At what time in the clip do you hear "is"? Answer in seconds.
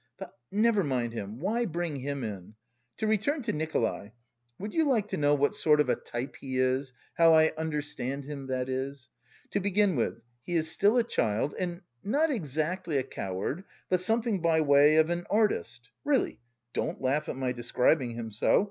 6.57-6.91, 8.67-9.09, 10.55-10.71